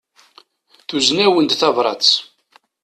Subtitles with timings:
[0.87, 2.07] Tuzen-awen-d tabrat.